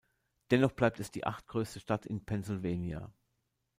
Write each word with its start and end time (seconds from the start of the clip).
Dennoch 0.49 0.71
bleibt 0.71 0.99
es 0.99 1.11
die 1.11 1.25
achtgrößte 1.25 1.79
Stadt 1.79 2.07
in 2.07 2.25
Pennsylvania. 2.25 3.13